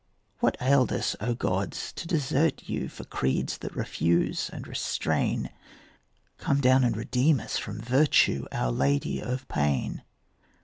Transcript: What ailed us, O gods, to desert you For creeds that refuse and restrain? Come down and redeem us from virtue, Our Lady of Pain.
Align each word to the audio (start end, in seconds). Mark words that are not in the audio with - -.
What 0.39 0.57
ailed 0.59 0.91
us, 0.91 1.15
O 1.21 1.35
gods, 1.35 1.93
to 1.93 2.07
desert 2.07 2.67
you 2.67 2.89
For 2.89 3.03
creeds 3.03 3.59
that 3.59 3.75
refuse 3.75 4.49
and 4.51 4.67
restrain? 4.67 5.51
Come 6.39 6.59
down 6.59 6.83
and 6.83 6.97
redeem 6.97 7.39
us 7.39 7.59
from 7.59 7.79
virtue, 7.79 8.45
Our 8.51 8.71
Lady 8.71 9.21
of 9.21 9.47
Pain. 9.47 10.01